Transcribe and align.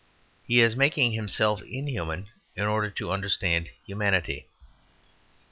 He 0.47 0.61
is 0.61 0.75
making 0.75 1.11
himself 1.11 1.61
inhuman 1.61 2.25
in 2.55 2.63
order 2.65 2.89
to 2.89 3.11
understand 3.11 3.69
humanity. 3.85 4.47